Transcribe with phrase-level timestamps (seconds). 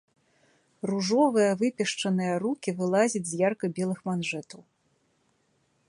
[0.89, 4.61] Ружовыя выпешчаныя рукі вылазяць з ярка-белых манжэтаў.